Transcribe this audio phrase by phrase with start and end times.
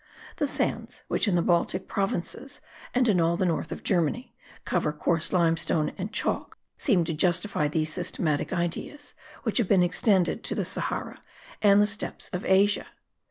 [0.37, 2.59] The sands which in the Baltic provinces
[2.95, 4.33] and in all the north of Germany,
[4.65, 10.43] cover coarse limestone and chalk, seem to justify these systematic ideas, which have been extended
[10.45, 11.21] to the Sahara
[11.61, 12.87] and the steppes of Asia.